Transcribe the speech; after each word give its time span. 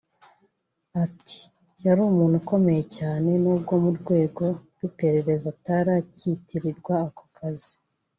Ati 1.03 1.39
“Yari 1.85 2.01
umuntu 2.09 2.35
ukomeye 2.41 2.83
cyane 2.97 3.29
n’ubwo 3.43 3.73
mu 3.83 3.91
rwego 3.99 4.43
rw’iperereza 4.73 5.45
atari 5.53 5.91
akitirirwa 6.01 6.93
ako 7.07 7.25
kazi 7.37 7.71